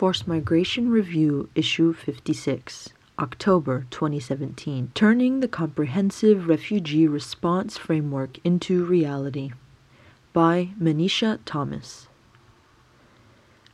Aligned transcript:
Forced 0.00 0.26
Migration 0.26 0.88
Review, 0.88 1.50
Issue 1.54 1.92
56, 1.92 2.88
October 3.18 3.86
2017 3.90 4.92
Turning 4.94 5.40
the 5.40 5.46
Comprehensive 5.46 6.48
Refugee 6.48 7.06
Response 7.06 7.76
Framework 7.76 8.38
into 8.42 8.82
Reality 8.82 9.52
by 10.32 10.70
Manisha 10.80 11.38
Thomas. 11.44 12.08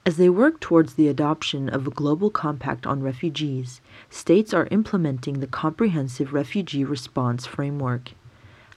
As 0.04 0.16
they 0.16 0.28
work 0.28 0.58
towards 0.58 0.94
the 0.94 1.06
adoption 1.06 1.68
of 1.68 1.86
a 1.86 1.90
global 1.90 2.30
compact 2.30 2.88
on 2.88 3.04
refugees, 3.04 3.80
states 4.10 4.52
are 4.52 4.66
implementing 4.72 5.38
the 5.38 5.46
Comprehensive 5.46 6.32
Refugee 6.32 6.82
Response 6.82 7.46
Framework. 7.46 8.14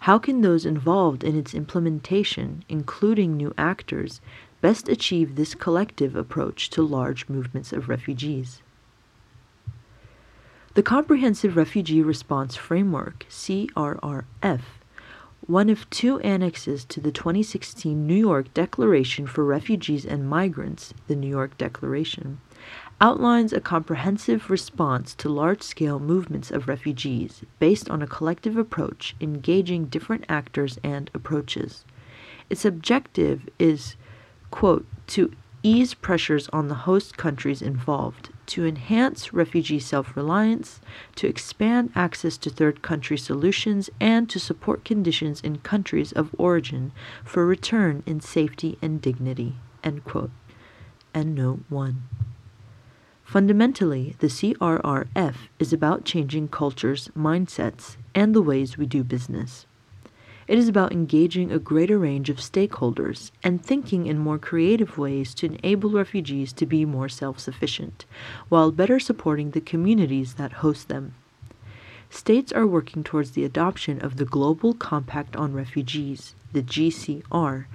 How 0.02 0.20
can 0.20 0.42
those 0.42 0.68
involved 0.68 1.24
in 1.24 1.36
its 1.36 1.56
implementation, 1.56 2.64
including 2.70 3.36
new 3.36 3.56
actors, 3.58 4.22
best 4.62 4.90
achieve 4.90 5.36
this 5.36 5.56
collective 5.56 6.16
approach 6.16 6.70
to 6.72 6.82
large 6.82 7.30
movements 7.30 7.72
of 7.72 7.90
refugees? 7.90 8.62
The 10.76 10.84
Comprehensive 10.84 11.58
Refugee 11.58 12.02
Response 12.02 12.56
Framework, 12.56 13.26
CRRF, 13.30 14.62
one 15.48 15.70
of 15.70 15.90
two 15.90 16.20
annexes 16.20 16.86
to 16.86 17.02
the 17.02 17.12
2016 17.12 18.06
New 18.06 18.14
York 18.14 18.54
Declaration 18.54 19.26
for 19.26 19.44
Refugees 19.44 20.06
and 20.06 20.30
Migrants, 20.30 20.94
the 21.08 21.16
New 21.16 21.28
York 21.28 21.58
Declaration, 21.58 22.40
outlines 23.02 23.52
a 23.52 23.60
comprehensive 23.60 24.50
response 24.50 25.16
to 25.16 25.30
large 25.30 25.64
scale 25.64 26.00
movements 26.00 26.52
of 26.52 26.68
refugees 26.68 27.44
based 27.58 27.90
on 27.90 28.02
a 28.02 28.08
collective 28.08 28.58
approach 28.58 29.16
engaging 29.20 29.86
different 29.86 30.26
actors 30.30 30.78
and 30.84 31.10
approaches. 31.14 31.84
Its 32.50 32.66
objective 32.66 33.50
is, 33.58 33.96
quote, 34.52 34.86
to 35.08 35.32
ease 35.64 35.94
pressures 35.94 36.48
on 36.50 36.68
the 36.68 36.76
host 36.86 37.18
countries 37.18 37.62
involved 37.62 38.30
to 38.50 38.66
enhance 38.66 39.32
refugee 39.32 39.80
self 39.80 40.18
reliance, 40.18 40.82
to 41.16 41.28
expand 41.28 41.92
access 41.94 42.36
to 42.36 42.50
third 42.50 42.82
country 42.82 43.18
solutions, 43.18 43.92
and 44.02 44.28
to 44.28 44.40
support 44.40 44.84
conditions 44.84 45.40
in 45.42 45.60
countries 45.60 46.12
of 46.12 46.34
origin 46.38 46.92
for 47.24 47.46
return 47.46 48.02
in 48.08 48.20
safety 48.20 48.78
and 48.82 49.02
dignity. 49.02 49.56
End 49.84 50.04
quote. 50.04 50.32
End 51.14 51.36
note 51.36 51.62
1. 51.70 52.02
Fundamentally, 53.24 54.16
the 54.18 54.28
CRRF 54.28 55.36
is 55.60 55.72
about 55.72 56.04
changing 56.04 56.48
cultures, 56.48 57.10
mindsets, 57.16 57.98
and 58.16 58.34
the 58.34 58.42
ways 58.42 58.80
we 58.80 58.88
do 58.88 59.04
business. 59.04 59.68
It 60.50 60.58
is 60.58 60.68
about 60.68 60.92
engaging 60.92 61.52
a 61.52 61.60
greater 61.60 62.00
range 62.00 62.28
of 62.32 62.38
stakeholders 62.38 63.30
and 63.44 63.64
thinking 63.64 64.08
in 64.08 64.18
more 64.18 64.40
creative 64.40 64.98
ways 64.98 65.36
to 65.36 65.46
enable 65.46 65.92
refugees 65.92 66.52
to 66.54 66.66
be 66.66 66.86
more 66.86 67.08
self 67.08 67.38
sufficient, 67.40 68.06
while 68.50 68.72
better 68.72 69.00
supporting 69.00 69.52
the 69.52 69.62
communities 69.62 70.34
that 70.34 70.66
host 70.66 70.88
them. 70.88 71.14
States 72.10 72.52
are 72.52 72.66
working 72.66 73.04
towards 73.04 73.34
the 73.34 73.46
adoption 73.46 74.02
of 74.02 74.18
the 74.18 74.26
Global 74.26 74.74
Compact 74.74 75.36
on 75.36 75.54
Refugees, 75.54 76.34
the 76.52 76.64
GCR, 76.64 77.66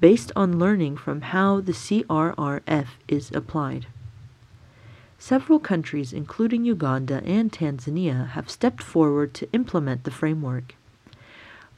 based 0.00 0.32
on 0.34 0.58
learning 0.58 0.96
from 0.96 1.20
how 1.20 1.60
the 1.60 1.72
CRRF 1.72 2.86
is 3.08 3.30
applied. 3.32 3.88
Several 5.18 5.58
countries, 5.58 6.14
including 6.14 6.64
Uganda 6.64 7.22
and 7.26 7.52
Tanzania, 7.52 8.30
have 8.30 8.48
stepped 8.48 8.82
forward 8.82 9.34
to 9.34 9.52
implement 9.52 10.04
the 10.04 10.10
framework. 10.10 10.76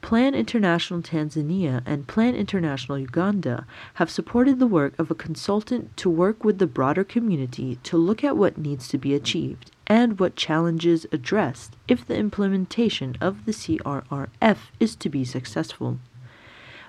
Plan 0.04 0.34
International 0.34 1.00
Tanzania 1.00 1.82
and 1.86 2.06
Plan 2.06 2.34
International 2.34 2.98
Uganda 2.98 3.66
have 3.94 4.10
supported 4.10 4.58
the 4.58 4.66
work 4.66 4.92
of 4.98 5.10
a 5.10 5.14
consultant 5.14 5.96
to 5.96 6.10
work 6.10 6.44
with 6.44 6.58
the 6.58 6.66
broader 6.66 7.04
community 7.04 7.78
to 7.84 7.96
look 7.96 8.22
at 8.22 8.36
what 8.36 8.58
needs 8.58 8.86
to 8.88 8.98
be 8.98 9.14
achieved 9.14 9.70
and 9.86 10.20
what 10.20 10.36
challenges 10.36 11.06
addressed 11.10 11.74
if 11.88 12.06
the 12.06 12.18
implementation 12.18 13.16
of 13.18 13.46
the 13.46 13.52
CRRF 13.52 14.58
is 14.78 14.94
to 14.94 15.08
be 15.08 15.24
successful. 15.24 15.98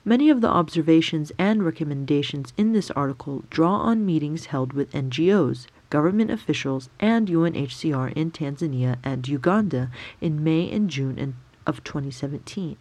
Many 0.03 0.29
of 0.29 0.41
the 0.41 0.49
observations 0.49 1.31
and 1.39 1.63
recommendations 1.63 2.51
in 2.57 2.73
this 2.73 2.91
article 2.91 3.45
draw 3.49 3.77
on 3.77 4.05
meetings 4.05 4.47
held 4.47 4.73
with 4.73 4.91
NGOs, 4.91 5.67
government 5.89 6.31
officials, 6.31 6.89
and 6.99 7.29
UNHCR 7.29 8.11
in 8.11 8.31
Tanzania 8.31 8.97
and 9.05 9.25
Uganda 9.25 9.89
in 10.19 10.43
May 10.43 10.69
and 10.69 10.89
June 10.89 11.17
of 11.65 11.83
2017 11.83 12.77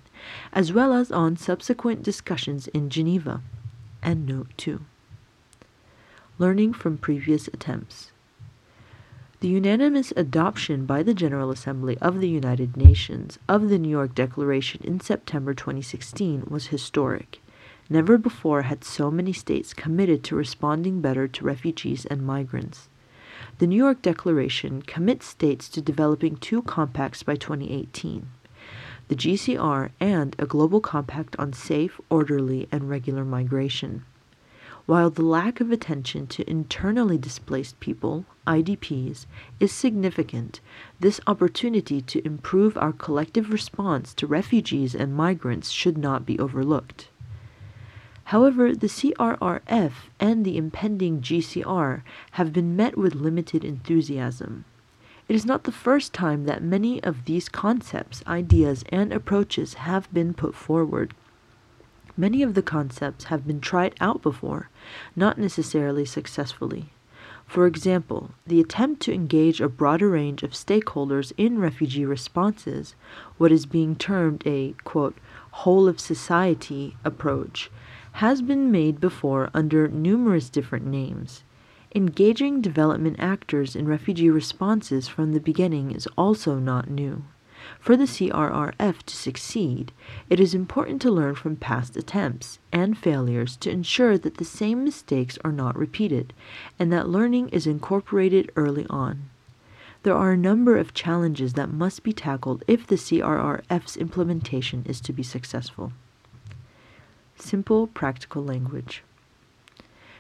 as 0.53 0.73
well 0.73 0.93
as 0.93 1.11
on 1.11 1.37
subsequent 1.37 2.03
discussions 2.03 2.69
in 2.69 2.91
Geneva. 2.91 3.43
Note 4.05 4.49
2. 4.57 4.81
Learning 6.39 6.73
from 6.73 6.99
previous 6.99 7.49
attempts. 7.49 8.11
The 9.41 9.49
unanimous 9.49 10.13
adoption 10.17 10.87
by 10.87 11.03
the 11.03 11.15
General 11.15 11.51
Assembly 11.51 11.99
of 11.99 12.21
the 12.21 12.29
United 12.29 12.77
Nations 12.77 13.39
of 13.49 13.69
the 13.69 13.79
New 13.79 13.89
York 13.89 14.15
Declaration 14.15 14.81
in 14.85 15.01
September 15.01 15.53
2016 15.53 16.45
was 16.49 16.69
historic. 16.69 17.41
Never 17.91 18.17
before 18.17 18.63
had 18.63 18.85
so 18.85 19.11
many 19.11 19.33
states 19.33 19.75
committed 19.75 20.25
to 20.25 20.37
responding 20.37 21.01
better 21.01 21.29
to 21.29 21.45
refugees 21.45 22.07
and 22.07 22.23
migrants. 22.23 22.89
The 23.59 23.67
New 23.67 23.77
York 23.77 24.01
Declaration 24.01 24.83
commits 24.83 25.27
states 25.27 25.69
to 25.71 25.83
developing 25.83 26.37
two 26.37 26.63
compacts 26.63 27.23
by 27.23 27.37
2018 27.37 28.27
the 29.09 29.17
GCR, 29.17 29.91
and 30.01 30.35
a 30.39 30.47
global 30.47 30.81
compact 30.81 31.37
on 31.39 31.53
safe, 31.53 32.01
orderly, 32.09 32.69
and 32.73 32.89
regular 32.89 33.25
migration. 33.25 34.05
While 34.87 35.09
the 35.09 35.23
lack 35.23 35.61
of 35.61 35.73
attention 35.73 36.27
to 36.27 36.49
internally 36.49 37.17
displaced 37.17 37.81
people, 37.81 38.27
IDPs, 38.47 39.25
is 39.59 39.73
significant, 39.73 40.61
this 41.01 41.21
opportunity 41.27 42.03
to 42.03 42.27
improve 42.27 42.77
our 42.77 42.93
collective 42.93 43.51
response 43.51 44.13
to 44.15 44.27
refugees 44.27 44.95
and 44.95 45.15
migrants 45.15 45.71
should 45.71 45.97
not 45.97 46.27
be 46.27 46.39
overlooked. 46.39 47.09
However, 48.25 48.75
the 48.75 48.89
CRRF 48.89 49.93
and 50.21 50.45
the 50.45 50.57
impending 50.59 51.21
GCR 51.21 52.03
have 52.33 52.53
been 52.53 52.77
met 52.77 52.99
with 52.99 53.15
limited 53.15 53.65
enthusiasm. 53.65 54.65
It 55.27 55.35
is 55.35 55.47
not 55.47 55.65
the 55.65 55.73
first 55.73 56.13
time 56.13 56.45
that 56.45 56.63
many 56.63 57.03
of 57.03 57.25
these 57.25 57.49
concepts, 57.49 58.23
ideas, 58.27 58.85
and 58.91 59.13
approaches 59.13 59.75
have 59.75 60.13
been 60.13 60.35
put 60.35 60.55
forward. 60.55 61.15
Many 62.17 62.43
of 62.43 62.55
the 62.55 62.63
concepts 62.63 63.25
have 63.25 63.47
been 63.47 63.61
tried 63.61 63.95
out 64.01 64.21
before, 64.21 64.69
not 65.17 65.39
necessarily 65.39 66.05
successfully. 66.05 66.91
For 67.47 67.67
example, 67.67 68.33
the 68.47 68.61
attempt 68.61 69.01
to 69.03 69.15
engage 69.15 69.61
a 69.61 69.69
broader 69.69 70.11
range 70.11 70.43
of 70.43 70.53
stakeholders 70.53 71.33
in 71.39 71.59
refugee 71.59 72.05
responses, 72.05 72.95
what 73.39 73.51
is 73.51 73.67
being 73.67 73.97
termed 73.97 74.43
a 74.47 74.75
quote, 74.85 75.17
whole 75.51 75.89
of 75.89 76.01
society 76.01 76.97
approach, 77.03 77.71
has 78.13 78.43
been 78.43 78.71
made 78.71 79.01
before 79.01 79.51
under 79.55 79.89
numerous 79.89 80.49
different 80.51 80.87
names. 80.87 81.43
Engaging 81.97 82.61
development 82.61 83.15
actors 83.21 83.77
in 83.77 83.87
refugee 83.87 84.29
responses 84.29 85.07
from 85.07 85.33
the 85.33 85.39
beginning 85.39 85.93
is 85.93 86.09
also 86.19 86.59
not 86.59 86.91
new. 86.91 87.23
For 87.79 87.97
the 87.97 88.05
CRRF 88.05 89.05
to 89.05 89.17
succeed, 89.17 89.93
it 90.29 90.41
is 90.41 90.57
important 90.57 91.01
to 91.03 91.13
learn 91.13 91.37
from 91.37 91.55
past 91.55 91.97
attempts 91.97 92.59
and 92.73 92.99
failures 92.99 93.57
to 93.59 93.71
ensure 93.71 94.19
that 94.19 94.39
the 94.39 94.45
same 94.45 94.83
mistakes 94.83 95.39
are 95.45 95.53
not 95.53 95.79
repeated 95.79 96.33
and 96.81 96.93
that 96.93 97.09
learning 97.09 97.49
is 97.51 97.65
incorporated 97.65 98.51
early 98.57 98.87
on. 98.91 99.31
There 100.03 100.17
are 100.17 100.33
a 100.33 100.37
number 100.37 100.77
of 100.77 100.95
challenges 100.95 101.53
that 101.53 101.73
must 101.73 102.03
be 102.03 102.13
tackled 102.13 102.65
if 102.67 102.89
the 102.89 102.97
CRRF's 102.97 103.97
implementation 103.97 104.83
is 104.85 105.01
to 105.03 105.13
be 105.13 105.23
successful. 105.23 105.93
Simple, 107.37 107.87
practical 107.87 108.43
language. 108.43 109.05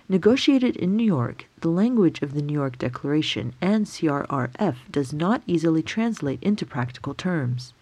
Negotiated 0.07 0.77
in 0.77 0.97
New 0.97 1.05
York, 1.05 1.47
the 1.63 1.71
language 1.71 2.21
of 2.21 2.35
the 2.35 2.43
New 2.43 2.53
York 2.53 2.77
Declaration 2.77 3.55
and 3.63 3.87
CRRF 3.87 4.77
does 4.91 5.15
not 5.15 5.43
easily 5.47 5.83
translate 5.83 6.43
into 6.43 6.67
practical 6.67 7.15
terms. 7.15 7.73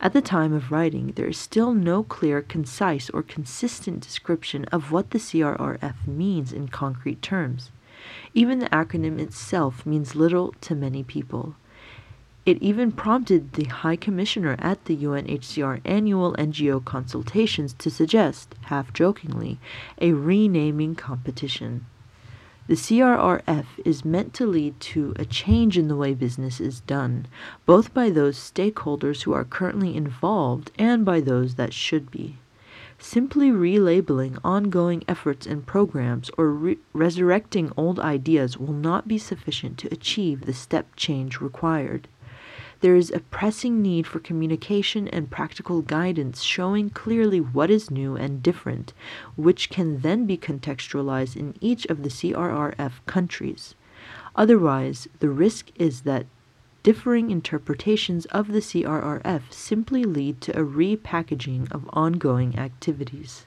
At 0.00 0.12
the 0.12 0.20
time 0.20 0.52
of 0.52 0.72
writing, 0.72 1.12
there 1.14 1.28
is 1.28 1.38
still 1.38 1.72
no 1.72 2.02
clear, 2.02 2.42
concise, 2.42 3.08
or 3.10 3.22
consistent 3.22 4.00
description 4.00 4.64
of 4.72 4.90
what 4.90 5.10
the 5.10 5.18
CRRF 5.18 6.08
means 6.08 6.52
in 6.52 6.66
concrete 6.66 7.22
terms. 7.22 7.70
Even 8.34 8.58
the 8.58 8.70
acronym 8.70 9.20
itself 9.20 9.86
means 9.86 10.16
little 10.16 10.52
to 10.62 10.74
many 10.74 11.04
people. 11.04 11.54
It 12.46 12.62
even 12.62 12.90
prompted 12.90 13.52
the 13.52 13.64
High 13.64 13.96
Commissioner 13.96 14.56
at 14.58 14.86
the 14.86 14.96
UNHCR 14.96 15.82
annual 15.84 16.32
NGO 16.38 16.82
consultations 16.82 17.74
to 17.74 17.90
suggest, 17.90 18.54
half 18.62 18.94
jokingly, 18.94 19.58
a 20.00 20.14
renaming 20.14 20.94
competition. 20.94 21.84
The 22.66 22.76
CRRF 22.76 23.66
is 23.84 24.06
meant 24.06 24.32
to 24.34 24.46
lead 24.46 24.80
to 24.80 25.12
a 25.16 25.26
change 25.26 25.76
in 25.76 25.88
the 25.88 25.96
way 25.96 26.14
business 26.14 26.60
is 26.60 26.80
done, 26.80 27.26
both 27.66 27.92
by 27.92 28.08
those 28.08 28.38
stakeholders 28.38 29.22
who 29.22 29.34
are 29.34 29.44
currently 29.44 29.94
involved 29.94 30.70
and 30.78 31.04
by 31.04 31.20
those 31.20 31.56
that 31.56 31.74
should 31.74 32.10
be. 32.10 32.38
Simply 32.98 33.50
relabeling 33.50 34.38
ongoing 34.42 35.04
efforts 35.08 35.46
and 35.46 35.66
programs 35.66 36.30
or 36.38 36.50
re- 36.50 36.78
resurrecting 36.94 37.72
old 37.76 38.00
ideas 38.00 38.56
will 38.56 38.72
not 38.72 39.08
be 39.08 39.18
sufficient 39.18 39.76
to 39.78 39.92
achieve 39.92 40.46
the 40.46 40.54
step 40.54 40.96
change 40.96 41.40
required. 41.40 42.08
There 42.80 42.96
is 42.96 43.10
a 43.10 43.20
pressing 43.20 43.82
need 43.82 44.06
for 44.06 44.20
communication 44.20 45.06
and 45.08 45.30
practical 45.30 45.82
guidance 45.82 46.42
showing 46.42 46.88
clearly 46.88 47.38
what 47.38 47.70
is 47.70 47.90
new 47.90 48.16
and 48.16 48.42
different, 48.42 48.94
which 49.36 49.68
can 49.68 50.00
then 50.00 50.24
be 50.24 50.38
contextualized 50.38 51.36
in 51.36 51.54
each 51.60 51.84
of 51.86 52.02
the 52.02 52.08
CRRF 52.08 52.92
countries. 53.04 53.74
Otherwise, 54.34 55.08
the 55.18 55.28
risk 55.28 55.70
is 55.74 56.02
that 56.02 56.26
differing 56.82 57.30
interpretations 57.30 58.24
of 58.26 58.48
the 58.48 58.60
CRRF 58.60 59.52
simply 59.52 60.04
lead 60.04 60.40
to 60.40 60.58
a 60.58 60.64
repackaging 60.64 61.70
of 61.70 61.90
ongoing 61.92 62.58
activities. 62.58 63.44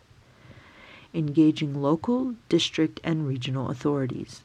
Engaging 1.12 1.82
local, 1.82 2.36
district, 2.50 3.00
and 3.04 3.28
regional 3.28 3.70
authorities. 3.70 4.44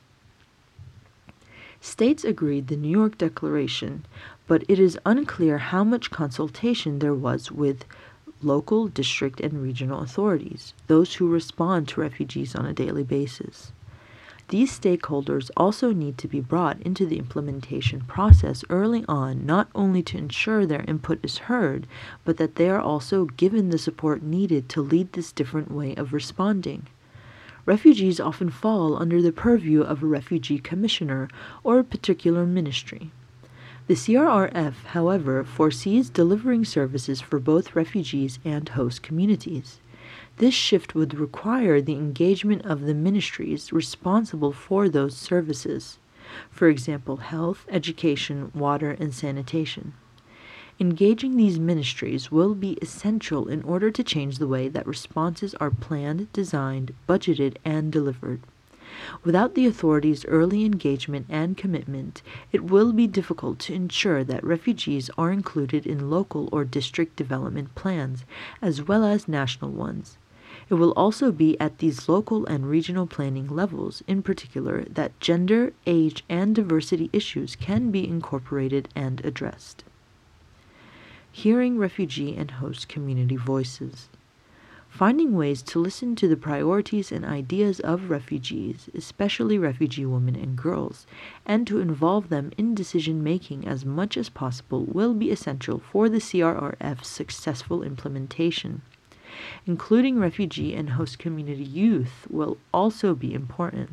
States 1.81 2.25
agreed 2.25 2.67
the 2.67 2.77
New 2.77 2.91
York 2.91 3.17
Declaration, 3.19 4.05
but 4.49 4.65
it 4.67 4.81
is 4.81 4.99
unclear 5.07 5.59
how 5.59 5.85
much 5.85 6.11
consultation 6.11 6.99
there 6.99 7.15
was 7.15 7.53
with 7.53 7.85
local, 8.43 8.89
district, 8.89 9.41
and 9.41 9.63
regional 9.63 10.01
authorities, 10.01 10.75
those 10.87 11.15
who 11.15 11.29
respond 11.29 11.87
to 11.87 12.01
refugees 12.01 12.55
on 12.55 12.65
a 12.67 12.73
daily 12.73 13.05
basis. 13.05 13.73
These 14.49 14.81
stakeholders 14.81 15.51
also 15.59 15.93
need 15.93 16.17
to 16.19 16.29
be 16.29 16.41
brought 16.41 16.81
into 16.81 17.05
the 17.05 17.19
implementation 17.19 18.01
process 18.01 18.65
early 18.71 19.05
on, 19.07 19.45
not 19.45 19.69
only 19.75 20.03
to 20.05 20.17
ensure 20.17 20.65
their 20.65 20.85
input 20.89 21.23
is 21.23 21.39
heard, 21.39 21.87
but 22.25 22.39
that 22.39 22.55
they 22.55 22.71
are 22.71 22.81
also 22.81 23.27
given 23.27 23.69
the 23.69 23.77
support 23.77 24.23
needed 24.23 24.71
to 24.71 24.81
lead 24.81 25.13
this 25.13 25.33
different 25.33 25.71
way 25.71 25.95
of 25.97 26.15
responding. 26.15 26.87
Refugees 27.67 28.19
often 28.19 28.49
fall 28.49 28.97
under 28.97 29.21
the 29.21 29.33
purview 29.33 29.83
of 29.83 30.03
a 30.03 30.07
refugee 30.07 30.59
commissioner 30.59 31.29
or 31.63 31.79
a 31.79 31.85
particular 31.85 32.47
ministry. 32.47 33.11
The 33.89 33.95
CRRF, 33.95 34.75
however, 34.89 35.45
foresees 35.45 36.11
delivering 36.11 36.67
services 36.67 37.23
for 37.23 37.39
both 37.39 37.75
refugees 37.75 38.39
and 38.45 38.69
host 38.69 39.03
communities. 39.03 39.81
This 40.37 40.53
shift 40.53 40.95
would 40.95 41.15
require 41.15 41.81
the 41.81 41.95
engagement 41.95 42.67
of 42.67 42.83
the 42.83 42.93
ministries 42.93 43.73
responsible 43.73 44.53
for 44.53 44.91
those 44.91 45.17
services, 45.17 45.99
for 46.51 46.69
example, 46.69 47.17
health, 47.17 47.65
education, 47.71 48.53
water, 48.55 48.91
and 48.91 49.15
sanitation. 49.15 49.95
Engaging 50.79 51.39
these 51.39 51.59
ministries 51.59 52.31
will 52.31 52.55
be 52.55 52.77
essential 52.83 53.49
in 53.49 53.63
order 53.63 53.91
to 53.91 54.05
change 54.05 54.37
the 54.37 54.47
way 54.47 54.69
that 54.69 54.87
responses 54.87 55.55
are 55.55 55.71
planned, 55.71 56.31
designed, 56.35 56.95
budgeted, 57.09 57.57
and 57.65 57.91
delivered. 57.91 58.43
Without 59.25 59.55
the 59.55 59.67
authorities' 59.67 60.25
early 60.27 60.65
engagement 60.65 61.27
and 61.29 61.57
commitment, 61.57 62.23
it 62.53 62.65
will 62.65 62.93
be 62.93 63.07
difficult 63.07 63.59
to 63.61 63.75
ensure 63.75 64.25
that 64.25 64.45
refugees 64.45 65.11
are 65.19 65.33
included 65.33 65.87
in 65.87 66.11
local 66.11 66.49
or 66.53 66.65
district 66.65 67.17
development 67.17 67.75
plans, 67.75 68.25
as 68.63 68.83
well 68.83 69.05
as 69.05 69.29
national 69.29 69.71
ones. 69.71 70.19
It 70.71 70.75
will 70.75 70.93
also 70.93 71.33
be 71.33 71.59
at 71.61 71.79
these 71.79 72.09
local 72.09 72.45
and 72.47 72.69
regional 72.69 73.07
planning 73.07 73.49
levels, 73.49 74.03
in 74.07 74.23
particular, 74.23 74.85
that 74.85 75.19
gender, 75.21 75.73
age, 75.87 76.25
and 76.29 76.55
diversity 76.55 77.11
issues 77.13 77.57
can 77.57 77.91
be 77.91 78.07
incorporated 78.07 78.89
and 78.95 79.25
addressed. 79.25 79.85
Hearing 81.33 81.79
refugee 81.79 82.37
and 82.37 82.51
host 82.51 82.89
community 82.89 83.37
voices. 83.37 84.09
Finding 84.99 85.37
ways 85.37 85.63
to 85.63 85.79
listen 85.79 86.17
to 86.17 86.27
the 86.27 86.37
priorities 86.37 87.13
and 87.13 87.25
ideas 87.25 87.79
of 87.79 88.11
refugees, 88.11 88.91
especially 88.97 89.57
refugee 89.57 90.05
women 90.05 90.35
and 90.35 90.57
girls, 90.57 91.07
and 91.47 91.69
to 91.69 91.79
involve 91.79 92.31
them 92.31 92.51
in 92.59 92.75
decision 92.75 93.23
making 93.23 93.65
as 93.65 93.85
much 93.85 94.17
as 94.17 94.29
possible 94.29 94.85
will 94.85 95.15
be 95.15 95.31
essential 95.31 95.79
for 95.79 96.09
the 96.09 96.19
CRRF's 96.19 97.07
successful 97.07 97.85
implementation 97.85 98.83
including 99.67 100.19
refugee 100.19 100.75
and 100.75 100.91
host 100.91 101.21
community 101.21 101.63
youth, 101.63 102.27
will 102.29 102.59
also 102.75 103.15
be 103.15 103.33
important. 103.33 103.91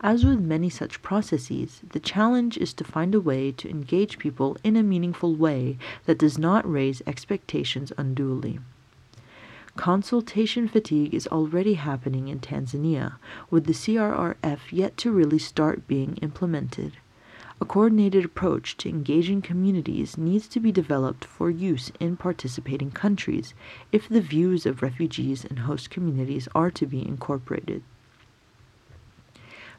As 0.00 0.24
with 0.24 0.38
many 0.38 0.70
such 0.70 1.02
processes, 1.02 1.80
the 1.90 1.98
challenge 1.98 2.56
is 2.56 2.72
to 2.74 2.84
find 2.84 3.12
a 3.12 3.20
way 3.20 3.50
to 3.50 3.68
engage 3.68 4.20
people 4.20 4.56
in 4.62 4.76
a 4.76 4.84
meaningful 4.84 5.34
way 5.34 5.78
that 6.04 6.18
does 6.18 6.38
not 6.38 6.70
raise 6.70 7.02
expectations 7.08 7.92
unduly. 7.98 8.60
Consultation 9.78 10.66
fatigue 10.66 11.14
is 11.14 11.28
already 11.28 11.74
happening 11.74 12.26
in 12.26 12.40
Tanzania, 12.40 13.14
with 13.48 13.66
the 13.66 13.72
CRRF 13.72 14.72
yet 14.72 14.96
to 14.96 15.12
really 15.12 15.38
start 15.38 15.86
being 15.86 16.16
implemented. 16.16 16.96
A 17.60 17.64
coordinated 17.64 18.24
approach 18.24 18.76
to 18.78 18.88
engaging 18.88 19.40
communities 19.40 20.18
needs 20.18 20.48
to 20.48 20.58
be 20.58 20.72
developed 20.72 21.24
for 21.24 21.48
use 21.48 21.92
in 22.00 22.16
participating 22.16 22.90
countries 22.90 23.54
if 23.92 24.08
the 24.08 24.20
views 24.20 24.66
of 24.66 24.82
refugees 24.82 25.44
and 25.44 25.60
host 25.60 25.90
communities 25.90 26.48
are 26.56 26.72
to 26.72 26.84
be 26.84 27.06
incorporated. 27.06 27.84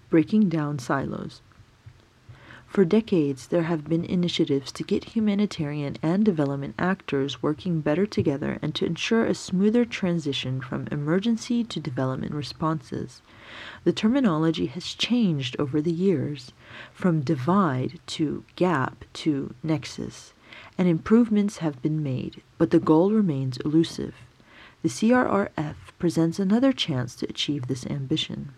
Breaking 0.10 0.48
down 0.48 0.80
silos. 0.80 1.42
For 2.69 2.86
decades, 2.86 3.48
there 3.48 3.63
have 3.63 3.89
been 3.89 4.06
initiatives 4.06 4.71
to 4.74 4.83
get 4.83 5.16
humanitarian 5.16 5.98
and 6.04 6.24
development 6.24 6.75
actors 6.77 7.42
working 7.42 7.81
better 7.81 8.06
together 8.06 8.60
and 8.62 8.75
to 8.75 8.86
ensure 8.86 9.25
a 9.25 9.33
smoother 9.33 9.86
transition 9.86 10.62
from 10.62 10.88
emergency 10.92 11.63
to 11.63 11.80
development 11.80 12.31
responses. 12.36 13.24
The 13.86 13.92
terminology 13.92 14.68
has 14.68 14.94
changed 14.94 15.56
over 15.57 15.81
the 15.81 15.92
years, 15.92 16.51
from 16.94 17.21
divide 17.21 18.00
to 18.06 18.44
gap 18.56 19.04
to 19.13 19.56
nexus, 19.63 20.33
and 20.77 20.88
improvements 20.88 21.57
have 21.57 21.81
been 21.81 22.04
made, 22.04 22.44
but 22.60 22.69
the 22.69 22.80
goal 22.80 23.12
remains 23.12 23.57
elusive. 23.57 24.13
The 24.83 24.89
CRRF 24.89 25.75
presents 25.98 26.38
another 26.38 26.72
chance 26.72 27.15
to 27.15 27.30
achieve 27.30 27.65
this 27.65 27.88
ambition. 27.88 28.54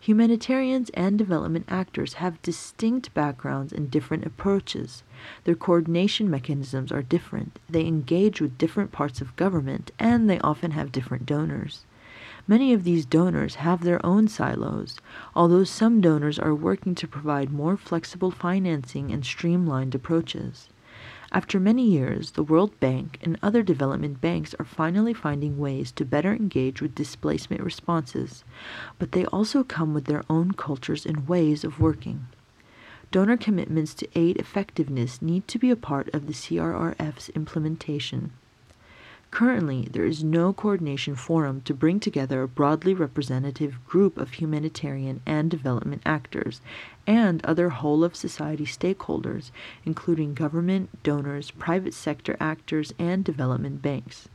Humanitarians 0.00 0.90
and 0.90 1.18
development 1.18 1.66
actors 1.68 2.14
have 2.14 2.40
distinct 2.40 3.12
backgrounds 3.14 3.72
and 3.72 3.90
different 3.90 4.24
approaches. 4.24 5.02
Their 5.44 5.56
coordination 5.56 6.30
mechanisms 6.30 6.92
are 6.92 7.02
different, 7.02 7.58
they 7.68 7.84
engage 7.84 8.40
with 8.40 8.58
different 8.58 8.92
parts 8.92 9.20
of 9.20 9.34
government, 9.36 9.90
and 9.98 10.30
they 10.30 10.38
often 10.38 10.70
have 10.70 10.92
different 10.92 11.26
donors. 11.26 11.84
Many 12.46 12.72
of 12.72 12.84
these 12.84 13.04
donors 13.04 13.56
have 13.56 13.82
their 13.82 14.04
own 14.06 14.28
silos, 14.28 14.96
although 15.34 15.64
some 15.64 16.00
donors 16.00 16.38
are 16.38 16.54
working 16.54 16.94
to 16.94 17.08
provide 17.08 17.52
more 17.52 17.76
flexible 17.76 18.30
financing 18.30 19.10
and 19.10 19.24
streamlined 19.24 19.94
approaches. 19.94 20.68
After 21.30 21.60
many 21.60 21.86
years, 21.86 22.30
the 22.30 22.42
World 22.42 22.80
Bank 22.80 23.18
and 23.22 23.38
other 23.42 23.62
development 23.62 24.20
banks 24.20 24.54
are 24.58 24.64
finally 24.64 25.12
finding 25.12 25.58
ways 25.58 25.92
to 25.92 26.06
better 26.06 26.32
engage 26.32 26.80
with 26.80 26.94
displacement 26.94 27.62
responses, 27.62 28.44
but 28.98 29.12
they 29.12 29.26
also 29.26 29.62
come 29.62 29.92
with 29.92 30.06
their 30.06 30.24
own 30.30 30.52
cultures 30.52 31.04
and 31.04 31.28
ways 31.28 31.64
of 31.64 31.80
working. 31.80 32.28
Donor 33.10 33.36
commitments 33.36 33.92
to 33.94 34.08
aid 34.14 34.38
effectiveness 34.38 35.20
need 35.20 35.46
to 35.48 35.58
be 35.58 35.70
a 35.70 35.76
part 35.76 36.08
of 36.14 36.26
the 36.26 36.32
CRRF's 36.32 37.28
implementation. 37.30 38.32
Currently, 39.30 39.88
there 39.92 40.06
is 40.06 40.24
no 40.24 40.52
coordination 40.52 41.14
forum 41.14 41.60
to 41.62 41.74
bring 41.74 42.00
together 42.00 42.42
a 42.42 42.48
broadly 42.48 42.94
representative 42.94 43.84
group 43.86 44.16
of 44.16 44.32
humanitarian 44.32 45.20
and 45.26 45.50
development 45.50 46.02
actors 46.06 46.60
and 47.06 47.44
other 47.44 47.68
whole 47.68 48.02
of 48.02 48.16
society 48.16 48.64
stakeholders, 48.64 49.50
including 49.84 50.34
government, 50.34 51.02
donors, 51.02 51.50
private 51.50 51.94
sector 51.94 52.36
actors, 52.40 52.94
and 52.98 53.22
development 53.22 53.82
banks. 53.82 54.28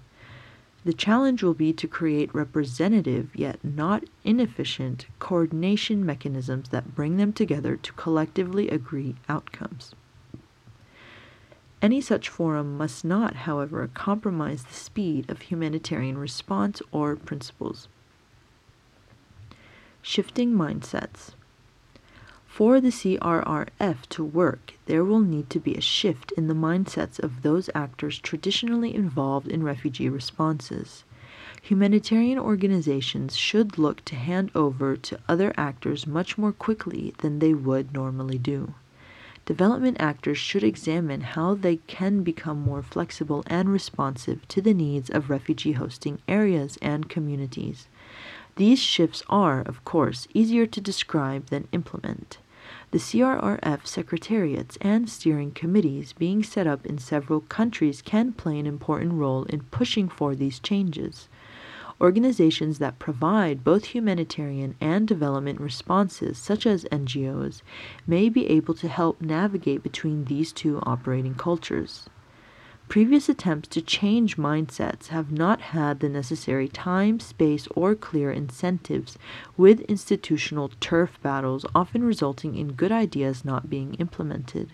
The 0.85 0.93
challenge 0.93 1.41
will 1.41 1.53
be 1.53 1.73
to 1.73 1.88
create 1.88 2.33
representative 2.35 3.35
yet 3.35 3.63
not 3.63 4.03
inefficient 4.23 5.07
coordination 5.17 6.05
mechanisms 6.05 6.69
that 6.69 6.93
bring 6.93 7.17
them 7.17 7.33
together 7.33 7.77
to 7.77 7.93
collectively 7.93 8.69
agree 8.69 9.15
outcomes. 9.27 9.95
Any 11.83 11.99
such 11.99 12.29
forum 12.29 12.77
must 12.77 13.03
not, 13.03 13.35
however, 13.35 13.89
compromise 13.93 14.63
the 14.63 14.73
speed 14.73 15.29
of 15.29 15.41
humanitarian 15.41 16.17
response 16.17 16.81
or 16.93 17.17
principles. 17.17 17.89
Shifting 20.01 20.53
mindsets. 20.53 21.31
For 22.47 22.79
the 22.79 22.87
CRRF 22.87 24.07
to 24.11 24.23
work, 24.23 24.75
there 24.85 25.03
will 25.03 25.19
need 25.19 25.49
to 25.49 25.59
be 25.59 25.75
a 25.75 25.81
shift 25.81 26.31
in 26.37 26.47
the 26.47 26.53
mindsets 26.53 27.19
of 27.19 27.41
those 27.41 27.69
actors 27.75 28.17
traditionally 28.17 28.95
involved 28.95 29.49
in 29.49 29.61
refugee 29.61 30.07
responses. 30.07 31.03
Humanitarian 31.61 32.39
organizations 32.39 33.35
should 33.35 33.77
look 33.77 34.05
to 34.05 34.15
hand 34.15 34.51
over 34.55 34.95
to 34.95 35.19
other 35.27 35.53
actors 35.57 36.07
much 36.07 36.37
more 36.37 36.53
quickly 36.53 37.13
than 37.17 37.39
they 37.39 37.53
would 37.53 37.93
normally 37.93 38.37
do. 38.37 38.73
Development 39.45 39.97
actors 40.00 40.38
should 40.38 40.63
examine 40.63 41.21
how 41.21 41.53
they 41.53 41.77
can 41.88 42.23
become 42.23 42.62
more 42.62 42.81
flexible 42.81 43.43
and 43.47 43.69
responsive 43.69 44.47
to 44.47 44.62
the 44.62 44.73
needs 44.73 45.09
of 45.09 45.29
refugee 45.29 45.73
hosting 45.73 46.19
areas 46.27 46.77
and 46.81 47.09
communities. 47.09 47.88
These 48.55 48.79
shifts 48.79 49.23
are, 49.29 49.62
of 49.62 49.83
course, 49.83 50.27
easier 50.33 50.65
to 50.67 50.81
describe 50.81 51.47
than 51.47 51.67
implement. 51.71 52.38
The 52.91 53.00
CRRF 53.00 53.88
secretariats 53.88 54.77
and 54.79 55.09
steering 55.09 55.51
committees 55.51 56.13
being 56.13 56.43
set 56.43 56.67
up 56.67 56.85
in 56.85 56.97
several 57.00 57.41
countries 57.41 58.01
can 58.01 58.33
play 58.33 58.59
an 58.59 58.67
important 58.67 59.13
role 59.13 59.45
in 59.45 59.62
pushing 59.71 60.07
for 60.07 60.35
these 60.35 60.59
changes. 60.59 61.27
Organizations 62.03 62.79
that 62.79 63.00
provide 63.00 63.63
both 63.63 63.86
humanitarian 63.86 64.75
and 64.81 65.07
development 65.07 65.62
responses, 65.62 66.38
such 66.38 66.67
as 66.67 66.83
NGOs, 66.91 67.62
may 68.05 68.27
be 68.27 68.45
able 68.50 68.74
to 68.74 68.89
help 68.89 69.22
navigate 69.22 69.81
between 69.81 70.25
these 70.25 70.51
two 70.51 70.81
operating 70.83 71.33
cultures. 71.33 72.10
Previous 72.89 73.29
attempts 73.29 73.69
to 73.69 73.81
change 73.81 74.36
mindsets 74.36 75.07
have 75.07 75.31
not 75.31 75.62
had 75.62 76.01
the 76.01 76.10
necessary 76.10 76.67
time, 76.67 77.22
space, 77.22 77.69
or 77.74 77.95
clear 77.95 78.33
incentives, 78.33 79.17
with 79.55 79.79
institutional 79.81 80.72
turf 80.81 81.17
battles 81.22 81.65
often 81.74 82.03
resulting 82.03 82.57
in 82.57 82.74
good 82.74 82.91
ideas 82.91 83.45
not 83.45 83.69
being 83.69 83.93
implemented. 83.93 84.74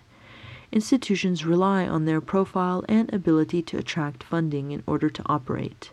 Institutions 0.71 1.45
rely 1.45 1.87
on 1.87 2.05
their 2.05 2.21
profile 2.21 2.83
and 2.89 3.13
ability 3.13 3.61
to 3.61 3.77
attract 3.77 4.23
funding 4.23 4.71
in 4.71 4.81
order 4.87 5.11
to 5.11 5.21
operate. 5.27 5.91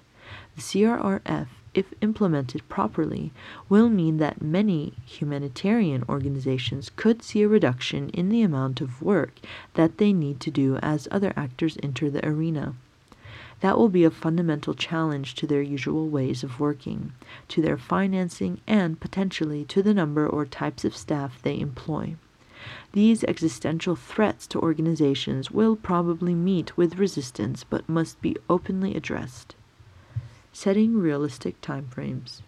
The 0.57 0.63
CRRF, 0.63 1.49
if 1.75 1.93
implemented 2.01 2.67
properly, 2.71 3.31
will 3.69 3.91
mean 3.91 4.17
that 4.17 4.41
many 4.41 4.95
humanitarian 5.05 6.03
organizations 6.09 6.91
could 6.97 7.23
see 7.23 7.43
a 7.43 7.49
reduction 7.49 8.09
in 8.09 8.31
the 8.31 8.41
amount 8.41 8.81
of 8.81 9.03
work 9.03 9.35
that 9.75 9.99
they 9.99 10.15
need 10.15 10.41
to 10.41 10.51
do 10.51 10.77
as 10.77 11.09
other 11.11 11.35
actors 11.37 11.77
enter 11.83 12.09
the 12.09 12.27
arena. 12.27 12.75
That 13.61 13.77
will 13.77 13.91
be 13.91 14.05
a 14.05 14.11
fundamental 14.11 14.73
challenge 14.73 15.35
to 15.35 15.47
their 15.47 15.61
usual 15.61 16.09
ways 16.09 16.43
of 16.43 16.59
working, 16.59 17.13
to 17.49 17.61
their 17.61 17.77
financing, 17.77 18.63
and 18.67 18.99
potentially 18.99 19.67
to 19.67 19.83
the 19.83 19.93
number 19.93 20.27
or 20.27 20.47
types 20.47 20.87
of 20.87 20.97
staff 20.97 21.39
they 21.43 21.61
employ. 21.61 22.17
These 22.93 23.25
existential 23.25 23.95
threats 23.95 24.47
to 24.47 24.61
organizations 24.61 25.51
will 25.51 25.77
probably 25.77 26.35
meet 26.35 26.79
with 26.79 26.97
resistance 26.97 27.63
but 27.63 27.91
must 27.91 28.23
be 28.23 28.39
openly 28.49 28.95
addressed 28.95 29.55
setting 30.57 30.97
realistic 30.97 31.61
timeframes. 31.61 32.41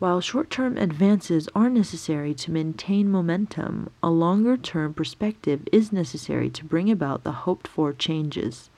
While 0.00 0.20
short 0.20 0.50
term 0.50 0.76
advances 0.76 1.48
are 1.54 1.70
necessary 1.70 2.34
to 2.34 2.50
maintain 2.50 3.08
momentum, 3.08 3.90
a 4.02 4.10
longer 4.10 4.56
term 4.56 4.92
perspective 4.92 5.60
is 5.70 5.92
necessary 5.92 6.50
to 6.50 6.64
bring 6.64 6.90
about 6.90 7.22
the 7.22 7.30
hoped 7.46 7.68
for 7.68 7.92
changes. 7.92 8.70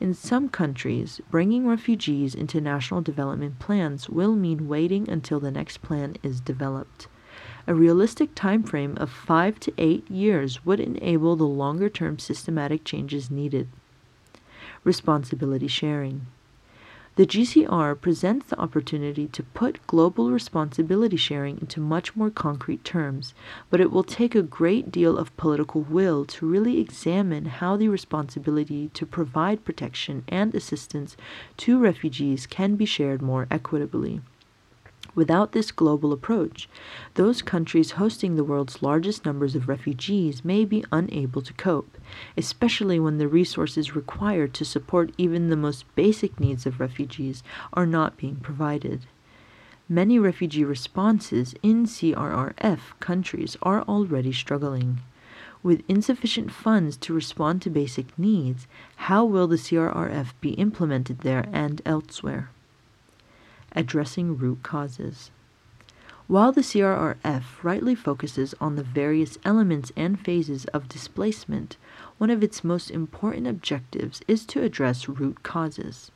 In 0.00 0.14
some 0.14 0.48
countries, 0.48 1.20
bringing 1.30 1.66
refugees 1.66 2.34
into 2.34 2.58
national 2.58 3.02
development 3.02 3.58
plans 3.58 4.08
will 4.08 4.34
mean 4.34 4.66
waiting 4.66 5.06
until 5.06 5.40
the 5.40 5.50
next 5.50 5.82
plan 5.82 6.16
is 6.22 6.40
developed. 6.40 7.06
A 7.66 7.74
realistic 7.74 8.34
time 8.34 8.62
frame 8.62 8.96
of 8.96 9.10
5 9.10 9.60
to 9.60 9.74
8 9.76 10.10
years 10.10 10.64
would 10.64 10.80
enable 10.80 11.36
the 11.36 11.44
longer 11.44 11.90
term 11.90 12.18
systematic 12.18 12.82
changes 12.82 13.30
needed. 13.30 13.68
Responsibility 14.84 15.68
sharing. 15.68 16.26
The 17.16 17.26
GCR 17.26 18.00
presents 18.00 18.46
the 18.46 18.58
opportunity 18.60 19.26
to 19.26 19.42
put 19.42 19.84
global 19.88 20.30
responsibility 20.30 21.16
sharing 21.16 21.60
into 21.60 21.80
much 21.80 22.14
more 22.14 22.30
concrete 22.30 22.84
terms, 22.84 23.34
but 23.68 23.80
it 23.80 23.90
will 23.90 24.04
take 24.04 24.36
a 24.36 24.42
great 24.42 24.92
deal 24.92 25.18
of 25.18 25.36
political 25.36 25.82
will 25.82 26.24
to 26.26 26.46
really 26.46 26.78
examine 26.78 27.46
how 27.46 27.76
the 27.76 27.88
responsibility 27.88 28.90
to 28.94 29.04
provide 29.04 29.64
protection 29.64 30.22
and 30.28 30.54
assistance 30.54 31.16
to 31.56 31.80
refugees 31.80 32.46
can 32.46 32.76
be 32.76 32.86
shared 32.86 33.20
more 33.20 33.48
equitably. 33.50 34.20
Without 35.14 35.52
this 35.52 35.72
global 35.72 36.12
approach, 36.12 36.68
those 37.14 37.42
countries 37.42 37.92
hosting 37.92 38.36
the 38.36 38.44
world's 38.44 38.80
largest 38.80 39.24
numbers 39.24 39.56
of 39.56 39.68
refugees 39.68 40.44
may 40.44 40.64
be 40.64 40.84
unable 40.92 41.42
to 41.42 41.52
cope, 41.54 41.98
especially 42.36 43.00
when 43.00 43.18
the 43.18 43.26
resources 43.26 43.96
required 43.96 44.54
to 44.54 44.64
support 44.64 45.12
even 45.18 45.48
the 45.48 45.56
most 45.56 45.84
basic 45.96 46.38
needs 46.38 46.64
of 46.64 46.78
refugees 46.78 47.42
are 47.72 47.86
not 47.86 48.16
being 48.16 48.36
provided. 48.36 49.06
Many 49.88 50.20
refugee 50.20 50.62
responses 50.62 51.56
in 51.60 51.86
CRRF 51.86 52.78
countries 53.00 53.56
are 53.62 53.82
already 53.82 54.32
struggling. 54.32 55.00
With 55.64 55.82
insufficient 55.88 56.52
funds 56.52 56.96
to 56.98 57.12
respond 57.12 57.62
to 57.62 57.70
basic 57.70 58.16
needs, 58.16 58.68
how 58.96 59.24
will 59.24 59.48
the 59.48 59.56
CRRF 59.56 60.28
be 60.40 60.50
implemented 60.50 61.18
there 61.18 61.48
and 61.52 61.82
elsewhere? 61.84 62.50
Addressing 63.72 64.36
root 64.36 64.62
causes. 64.62 65.30
While 66.26 66.52
the 66.52 66.60
CRRF 66.60 67.64
rightly 67.64 67.96
focuses 67.96 68.54
on 68.60 68.76
the 68.76 68.84
various 68.84 69.36
elements 69.44 69.90
and 69.96 70.18
phases 70.18 70.64
of 70.66 70.88
displacement, 70.88 71.76
one 72.18 72.30
of 72.30 72.44
its 72.44 72.62
most 72.62 72.90
important 72.90 73.48
objectives 73.48 74.22
is 74.28 74.46
to 74.46 74.62
address 74.62 75.08
root 75.08 75.42
causes. 75.42 76.12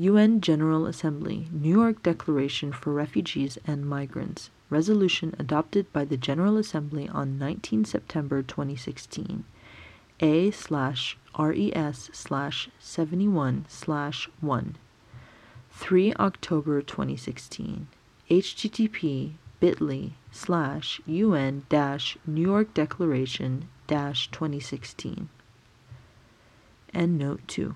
UN 0.00 0.40
General 0.40 0.86
Assembly, 0.86 1.46
New 1.52 1.78
York 1.78 2.02
Declaration 2.02 2.72
for 2.72 2.90
Refugees 2.90 3.58
and 3.66 3.84
Migrants, 3.86 4.48
resolution 4.70 5.34
adopted 5.38 5.92
by 5.92 6.06
the 6.06 6.16
General 6.16 6.56
Assembly 6.56 7.06
on 7.10 7.38
19 7.38 7.84
September 7.84 8.42
2016. 8.42 9.44
A 10.20 10.50
slash 10.52 11.18
RES 11.38 12.08
slash 12.14 12.70
71 12.78 13.66
slash 13.68 14.30
1. 14.40 14.76
3 15.70 16.14
October 16.14 16.80
2016. 16.80 17.86
http 18.30 19.32
bit.ly 19.60 20.12
slash 20.32 21.02
UN 21.04 21.66
dash 21.68 22.16
New 22.26 22.40
York 22.40 22.72
Declaration 22.72 23.68
dash 23.86 24.30
2016. 24.30 25.28
Endnote 26.94 27.46
2. 27.46 27.74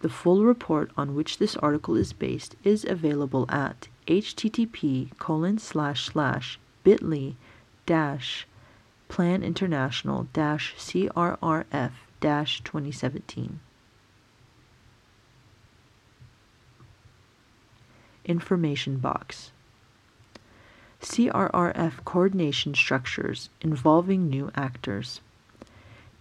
The 0.00 0.08
full 0.08 0.44
report 0.44 0.90
on 0.96 1.14
which 1.14 1.38
this 1.38 1.56
article 1.56 1.94
is 1.94 2.12
based 2.12 2.56
is 2.64 2.84
available 2.84 3.46
at 3.50 3.88
http 4.06 5.16
colon 5.18 5.58
slash 5.58 6.06
slash 6.06 6.58
bit.ly 6.82 7.36
dash 7.86 8.46
plan 9.08 9.42
international 9.42 10.26
dash 10.32 10.74
crrf 10.76 11.92
dash 12.20 12.60
2017 12.62 13.60
information 18.24 18.98
box. 18.98 19.50
CRRF 21.02 22.04
coordination 22.04 22.74
structures 22.74 23.48
involving 23.60 24.28
new 24.28 24.50
actors 24.54 25.20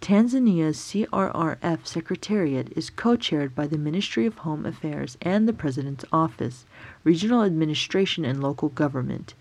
Tanzania's 0.02 0.78
CRRF 0.78 1.86
Secretariat 1.86 2.72
is 2.74 2.90
co 2.90 3.18
chaired 3.18 3.54
by 3.54 3.68
the 3.68 3.78
Ministry 3.78 4.26
of 4.26 4.38
Home 4.40 4.66
Affairs 4.66 5.18
and 5.22 5.46
the 5.46 5.52
President's 5.52 6.06
Office, 6.14 6.66
Regional 7.04 7.44
Administration 7.44 8.24
and 8.24 8.42
Local 8.42 8.70
Government, 8.70 9.34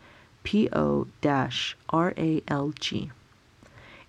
PO 0.43 1.07
RALG. 1.23 3.11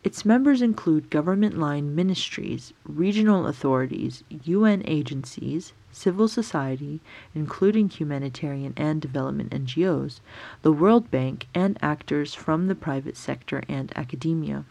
Its 0.04 0.26
members 0.26 0.64
include 0.64 1.12
government 1.12 1.60
line 1.60 1.94
ministries, 1.94 2.74
regional 2.84 3.46
authorities, 3.46 4.24
UN 4.30 4.82
agencies, 4.86 5.74
civil 5.92 6.28
society, 6.28 7.00
including 7.36 7.90
humanitarian 7.90 8.74
and 8.76 9.00
development 9.00 9.52
NGOs, 9.52 10.20
the 10.64 10.74
World 10.74 11.12
Bank, 11.12 11.46
and 11.54 11.78
actors 11.84 12.34
from 12.34 12.68
the 12.68 12.76
private 12.76 13.18
sector 13.18 13.62
and 13.70 13.96
academia. 13.96 14.66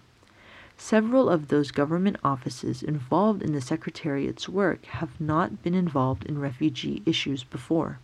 Several 0.81 1.29
of 1.29 1.49
those 1.49 1.73
government 1.73 2.19
offices 2.23 2.85
involved 2.85 3.43
in 3.43 3.53
the 3.53 3.61
Secretariat's 3.61 4.49
work 4.49 4.87
have 4.87 5.21
not 5.21 5.63
been 5.63 5.75
involved 5.75 6.25
in 6.25 6.39
refugee 6.39 7.03
issues 7.05 7.43
before. 7.43 7.99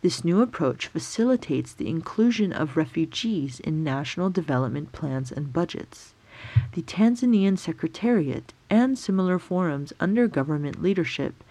This 0.00 0.24
new 0.24 0.40
approach 0.40 0.86
facilitates 0.86 1.74
the 1.74 1.88
inclusion 1.88 2.52
of 2.52 2.76
refugees 2.78 3.60
in 3.60 3.84
national 3.84 4.30
development 4.30 4.92
plans 4.92 5.30
and 5.30 5.52
budgets. 5.52 6.14
The 6.72 6.82
Tanzanian 6.82 7.58
Secretariat 7.58 8.54
and 8.70 8.98
similar 8.98 9.38
forums 9.38 9.92
under 10.00 10.26
government 10.26 10.82
leadership 10.82 11.44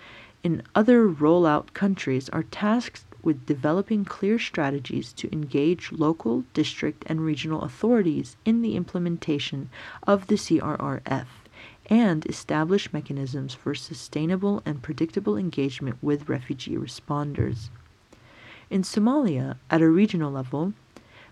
in 0.43 0.63
other 0.75 1.07
rollout 1.07 1.73
countries 1.73 2.27
are 2.29 2.43
tasked 2.43 3.05
with 3.23 3.45
developing 3.45 4.05
clear 4.05 4.37
strategies 4.37 5.13
to 5.13 5.31
engage 5.31 5.91
local, 5.91 6.43
district, 6.53 7.03
and 7.07 7.21
regional 7.21 7.61
authorities 7.61 8.35
in 8.45 8.61
the 8.61 8.75
implementation 8.75 9.69
of 10.05 10.27
the 10.27 10.35
CRRF 10.35 11.27
and 11.87 12.25
establish 12.27 12.93
mechanisms 12.93 13.53
for 13.53 13.75
sustainable 13.75 14.61
and 14.65 14.81
predictable 14.81 15.37
engagement 15.37 15.97
with 16.01 16.29
refugee 16.29 16.75
responders. 16.75 17.69
In 18.69 18.81
Somalia, 18.81 19.57
at 19.69 19.81
a 19.81 19.89
regional 19.89 20.31
level, 20.31 20.73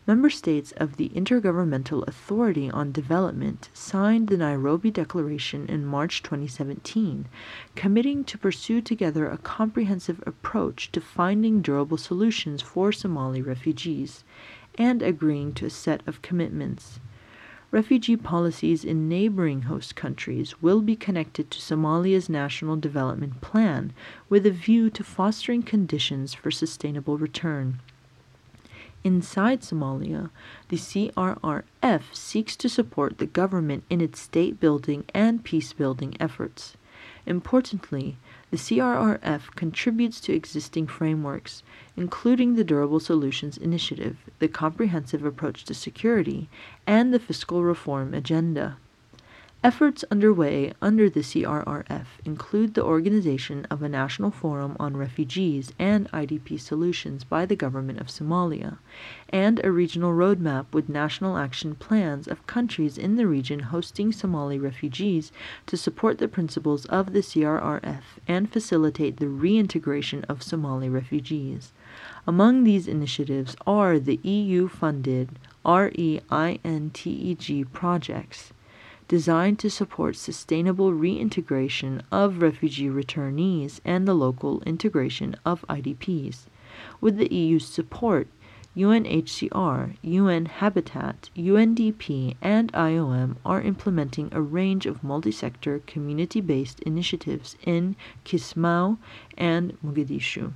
Member 0.08 0.32
states 0.32 0.72
of 0.78 0.98
the 0.98 1.10
Intergovernmental 1.10 2.08
Authority 2.08 2.72
on 2.72 2.92
Development 2.92 3.70
signed 3.72 4.30
the 4.30 4.38
Nairobi 4.38 4.90
Declaration 4.90 5.68
in 5.68 5.86
March 5.86 6.24
2017, 6.24 7.28
committing 7.76 8.24
to 8.24 8.40
pursue 8.40 8.82
together 8.82 9.30
a 9.30 9.38
comprehensive 9.38 10.24
approach 10.26 10.92
to 10.94 11.02
finding 11.02 11.62
durable 11.62 11.98
solutions 11.98 12.64
for 12.64 12.92
Somali 12.92 13.44
refugees 13.44 14.24
and 14.76 15.04
agreeing 15.04 15.54
to 15.54 15.68
a 15.68 15.70
set 15.70 16.02
of 16.08 16.24
commitments. 16.24 17.00
Refugee 17.70 18.18
policies 18.18 18.84
in 18.84 19.08
neighboring 19.08 19.62
host 19.62 19.96
countries 19.96 20.64
will 20.64 20.82
be 20.82 20.96
connected 20.96 21.52
to 21.52 21.62
Somalia's 21.62 22.28
National 22.28 22.76
Development 22.76 23.40
Plan 23.40 23.94
with 24.30 24.48
a 24.48 24.52
view 24.52 24.90
to 24.90 25.04
fostering 25.04 25.62
conditions 25.62 26.34
for 26.34 26.50
sustainable 26.50 27.20
return. 27.20 27.80
Inside 29.04 29.62
Somalia, 29.62 30.30
the 30.70 30.78
CRRF 30.78 32.02
seeks 32.14 32.56
to 32.56 32.70
support 32.70 33.18
the 33.18 33.26
government 33.26 33.84
in 33.90 34.00
its 34.00 34.20
state 34.20 34.60
building 34.60 35.06
and 35.14 35.44
peace 35.44 35.74
building 35.74 36.16
efforts. 36.20 36.78
Importantly, 37.26 38.18
the 38.52 38.58
CRRF 38.58 39.56
contributes 39.56 40.20
to 40.22 40.34
existing 40.34 40.86
frameworks, 40.86 41.64
including 41.98 42.56
the 42.56 42.64
Durable 42.64 43.00
Solutions 43.00 43.58
Initiative, 43.58 44.18
the 44.40 44.48
Comprehensive 44.48 45.26
Approach 45.26 45.64
to 45.66 45.74
Security, 45.74 46.48
and 46.86 47.14
the 47.14 47.20
Fiscal 47.20 47.64
Reform 47.64 48.14
Agenda. 48.14 48.78
Efforts 49.64 50.04
underway 50.10 50.74
under 50.82 51.08
the 51.08 51.20
CRRF 51.20 52.08
include 52.26 52.74
the 52.74 52.84
organization 52.84 53.68
of 53.70 53.84
a 53.84 53.90
national 53.90 54.32
forum 54.32 54.76
on 54.80 54.98
refugees 54.98 55.72
and 55.78 56.10
IDP 56.10 56.60
solutions 56.60 57.24
by 57.24 57.46
the 57.46 57.56
government 57.56 58.02
of 58.02 58.08
Somalia, 58.08 58.80
and 59.30 59.64
a 59.64 59.72
regional 59.72 60.14
roadmap 60.14 60.66
with 60.74 60.90
national 60.90 61.38
action 61.38 61.76
plans 61.76 62.28
of 62.28 62.48
countries 62.48 62.98
in 62.98 63.18
the 63.18 63.28
region 63.28 63.60
hosting 63.60 64.12
Somali 64.12 64.58
refugees 64.58 65.32
to 65.68 65.78
support 65.78 66.18
the 66.18 66.28
principles 66.28 66.88
of 66.88 67.14
the 67.14 67.22
CRRF 67.22 68.02
and 68.28 68.52
facilitate 68.52 69.18
the 69.18 69.30
reintegration 69.30 70.24
of 70.24 70.42
Somali 70.42 70.90
refugees. 70.90 71.72
Among 72.26 72.64
these 72.64 72.88
initiatives 72.88 73.56
are 73.68 74.00
the 74.00 74.20
EU 74.24 74.68
funded 74.68 75.38
REINTEG 75.64 77.72
projects 77.72 78.54
designed 79.12 79.60
to 79.60 79.70
support 79.70 80.16
sustainable 80.16 80.94
reintegration 80.94 82.02
of 82.14 82.42
refugee 82.42 82.88
returnees 82.88 83.82
and 83.84 84.08
the 84.08 84.14
local 84.14 84.62
integration 84.62 85.36
of 85.46 85.66
IDPs. 85.68 86.46
With 87.02 87.18
the 87.18 87.30
EU's 87.30 87.68
support, 87.68 88.30
UNHCR, 88.78 89.98
UN 90.02 90.46
Habitat, 90.46 91.30
UNDP, 91.36 92.38
and 92.42 92.72
IOM 92.72 93.36
are 93.44 93.62
implementing 93.62 94.30
a 94.32 94.42
range 94.42 94.86
of 94.86 95.04
multi 95.04 95.34
sector 95.34 95.82
community 95.86 96.40
based 96.40 96.80
initiatives 96.80 97.58
in 97.66 97.98
Kismayo 98.24 98.98
and 99.38 99.78
Mogadishu. 99.86 100.54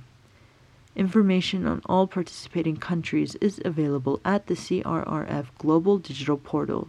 Information 0.96 1.66
on 1.66 1.82
all 1.84 2.06
participating 2.06 2.78
countries 2.78 3.34
is 3.42 3.60
available 3.66 4.18
at 4.24 4.46
the 4.46 4.54
CRRF 4.54 5.44
Global 5.58 5.98
Digital 5.98 6.38
Portal, 6.38 6.88